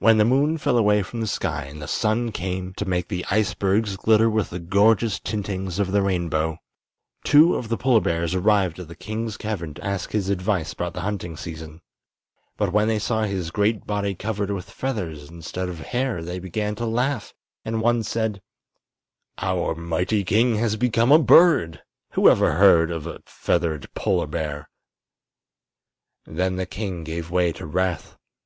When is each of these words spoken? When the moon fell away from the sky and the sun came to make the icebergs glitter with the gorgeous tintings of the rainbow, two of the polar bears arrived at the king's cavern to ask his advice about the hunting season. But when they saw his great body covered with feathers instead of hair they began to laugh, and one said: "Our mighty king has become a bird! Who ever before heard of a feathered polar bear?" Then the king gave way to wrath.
When 0.00 0.18
the 0.18 0.26
moon 0.26 0.58
fell 0.58 0.76
away 0.76 1.02
from 1.02 1.22
the 1.22 1.26
sky 1.26 1.64
and 1.64 1.80
the 1.80 1.88
sun 1.88 2.30
came 2.30 2.74
to 2.74 2.84
make 2.84 3.08
the 3.08 3.24
icebergs 3.30 3.96
glitter 3.96 4.28
with 4.28 4.50
the 4.50 4.58
gorgeous 4.58 5.18
tintings 5.18 5.78
of 5.78 5.92
the 5.92 6.02
rainbow, 6.02 6.58
two 7.24 7.54
of 7.54 7.70
the 7.70 7.78
polar 7.78 8.02
bears 8.02 8.34
arrived 8.34 8.78
at 8.78 8.88
the 8.88 8.94
king's 8.94 9.38
cavern 9.38 9.72
to 9.72 9.82
ask 9.82 10.10
his 10.12 10.28
advice 10.28 10.74
about 10.74 10.92
the 10.92 11.00
hunting 11.00 11.38
season. 11.38 11.80
But 12.58 12.74
when 12.74 12.86
they 12.86 12.98
saw 12.98 13.22
his 13.22 13.50
great 13.50 13.86
body 13.86 14.14
covered 14.14 14.50
with 14.50 14.68
feathers 14.68 15.30
instead 15.30 15.70
of 15.70 15.78
hair 15.78 16.22
they 16.22 16.38
began 16.38 16.74
to 16.74 16.84
laugh, 16.84 17.32
and 17.64 17.80
one 17.80 18.02
said: 18.02 18.42
"Our 19.38 19.74
mighty 19.74 20.22
king 20.22 20.56
has 20.56 20.76
become 20.76 21.10
a 21.10 21.18
bird! 21.18 21.82
Who 22.10 22.28
ever 22.28 22.48
before 22.48 22.58
heard 22.58 22.90
of 22.90 23.06
a 23.06 23.22
feathered 23.24 23.88
polar 23.94 24.26
bear?" 24.26 24.68
Then 26.26 26.56
the 26.56 26.66
king 26.66 27.04
gave 27.04 27.30
way 27.30 27.52
to 27.52 27.64
wrath. 27.64 28.18